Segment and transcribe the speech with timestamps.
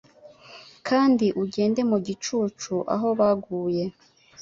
[0.87, 3.83] Kandi ugende mu gicucu aho baguye,